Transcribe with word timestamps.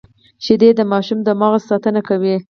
شیدې 0.45 0.69
د 0.75 0.81
ماشوم 0.91 1.19
د 1.23 1.29
مغزو 1.39 1.67
ساتنه 1.71 2.01
کوي 2.09 2.35